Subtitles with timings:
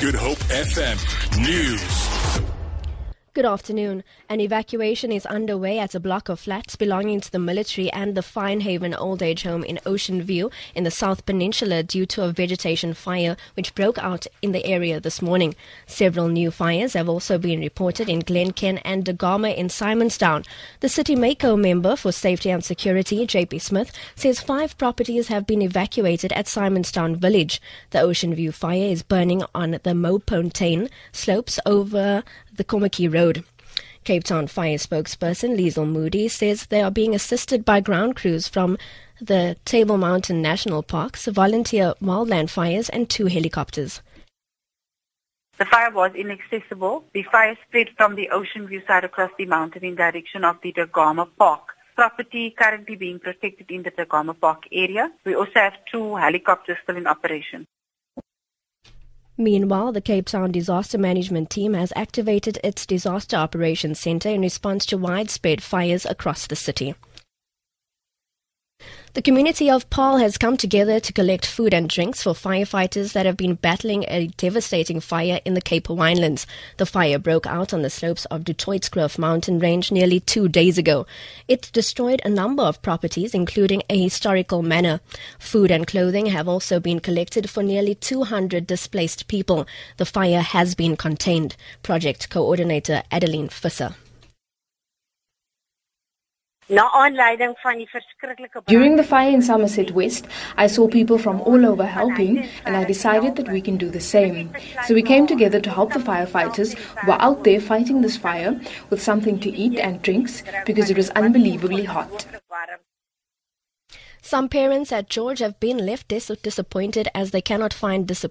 [0.00, 0.96] Good Hope FM
[1.42, 2.15] News.
[3.36, 4.02] Good afternoon.
[4.30, 8.22] An evacuation is underway at a block of flats belonging to the military and the
[8.22, 12.94] Finehaven Old Age Home in Ocean View in the South Peninsula due to a vegetation
[12.94, 15.54] fire which broke out in the area this morning.
[15.86, 20.46] Several new fires have also been reported in Glencairn and Da Gama in Simonstown.
[20.80, 25.60] The City Mayco member for Safety and Security, JP Smith, says five properties have been
[25.60, 27.60] evacuated at Simonstown Village.
[27.90, 32.24] The Ocean View fire is burning on the Maufontein slopes over
[32.56, 33.44] the Kommetjie Road.
[34.04, 38.78] Cape Town Fire spokesperson Liesl Moody says they are being assisted by ground crews from
[39.20, 44.00] the Table Mountain National Parks, volunteer wildland fires, and two helicopters.
[45.58, 47.04] The fire was inaccessible.
[47.14, 50.72] The fire spread from the ocean view side across the mountain in direction of the
[50.72, 51.72] Da Gama Park.
[51.94, 55.10] Property currently being protected in the Da Gama Park area.
[55.24, 57.66] We also have two helicopters still in operation.
[59.38, 64.86] Meanwhile, the Cape Town Disaster Management Team has activated its Disaster Operations Centre in response
[64.86, 66.94] to widespread fires across the city.
[69.14, 73.24] The community of Paarl has come together to collect food and drinks for firefighters that
[73.24, 76.44] have been battling a devastating fire in the Cape Winelands.
[76.76, 80.76] The fire broke out on the slopes of Du Toitskloof mountain range nearly two days
[80.76, 81.06] ago.
[81.48, 85.00] It destroyed a number of properties, including a historical manor.
[85.38, 89.66] Food and clothing have also been collected for nearly 200 displaced people.
[89.96, 91.56] The fire has been contained.
[91.82, 93.94] Project coordinator Adeline Fisser.
[98.66, 102.82] During the fire in Somerset West, I saw people from all over helping and I
[102.82, 104.52] decided that we can do the same.
[104.86, 108.60] So we came together to help the firefighters who were out there fighting this fire
[108.90, 112.26] with something to eat and drinks because it was unbelievably hot.
[114.20, 118.26] Some parents at George have been left dis- disappointed as they cannot find dis-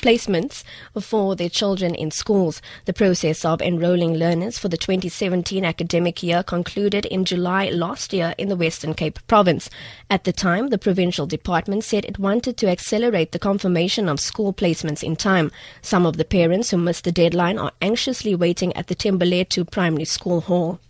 [0.00, 0.64] placements
[1.00, 2.62] for their children in schools.
[2.84, 8.34] The process of enrolling learners for the 2017 academic year concluded in July last year
[8.38, 9.70] in the Western Cape province.
[10.10, 14.52] At the time, the provincial department said it wanted to accelerate the confirmation of school
[14.52, 15.50] placements in time.
[15.82, 20.04] Some of the parents who missed the deadline are anxiously waiting at the Thembalethu Primary
[20.04, 20.80] School hall.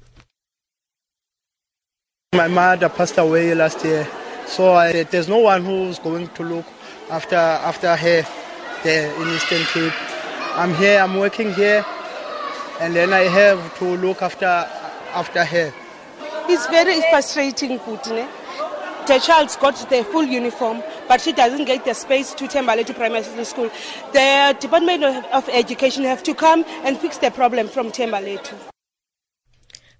[2.34, 4.06] My mother passed away last year.
[4.46, 6.66] So uh, there's no one who's going to look
[7.10, 8.22] after after her
[8.82, 9.92] there in Eastern Cape.
[10.56, 11.84] I'm here, I'm working here,
[12.80, 14.66] and then I have to look after
[15.14, 15.72] after her.
[16.48, 18.28] It's very frustrating, Putine.
[19.06, 23.44] The child's got the full uniform, but she doesn't get the space to Thembalethu Primary
[23.44, 23.70] School.
[24.12, 25.02] The Department
[25.32, 28.54] of Education have to come and fix the problem from Thembalethu.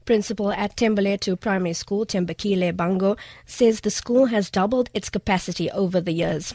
[0.05, 3.16] Principal at Thembalethu Primary School, Tembakile Bango,
[3.47, 6.55] says the school has doubled its capacity over the years.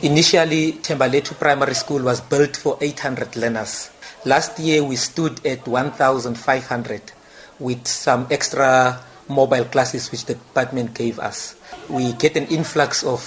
[0.00, 3.90] Initially, Thembalethu Primary School was built for 800 learners.
[4.24, 7.02] Last year, we stood at 1,500
[7.58, 11.56] with some extra mobile classes which the department gave us.
[11.88, 13.18] We get an influx of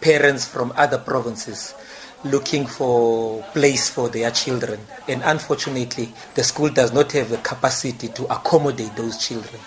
[0.00, 1.74] parents from other provinces
[2.24, 4.80] looking for place for their children.
[5.06, 9.60] And unfortunately, the school does not have the capacity to accommodate those children.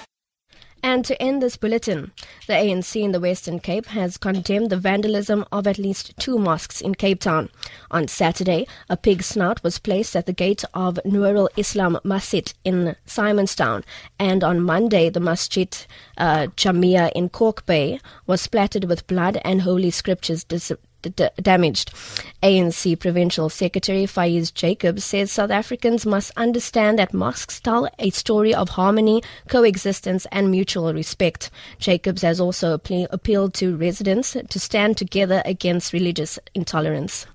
[0.82, 2.12] And to end this bulletin,
[2.48, 6.80] the ANC in the Western Cape has condemned the vandalism of at least two mosques
[6.80, 7.50] in Cape Town.
[7.92, 12.96] On Saturday, a pig snout was placed at the gate of Nurul Islam Masjid in
[13.06, 13.84] Simonstown,
[14.18, 15.86] and on Monday, the Masjid
[16.18, 21.92] uh, Jamia in Kalk Bay was splattered with blood and holy scriptures dis- d- damaged.
[22.44, 28.54] ANC Provincial Secretary Faiz Jacobs says South Africans must understand that mosques tell a story
[28.54, 31.50] of harmony, coexistence, and mutual respect.
[31.80, 37.26] Jacobs has also appe- appealed to residents to stand together against religious intolerance.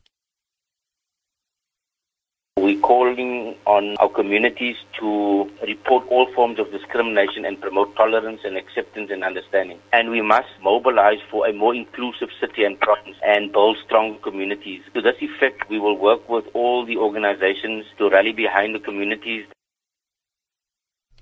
[2.56, 8.56] We're calling on our communities to report all forms of discrimination and promote tolerance and
[8.56, 9.81] acceptance and understanding.
[9.92, 14.82] And we must mobilize for a more inclusive city and province and build strong communities.
[14.94, 19.44] To this effect, we will work with all the organizations to rally behind the communities.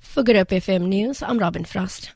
[0.00, 2.12] For Good Hope FM News, I'm Robin Frost.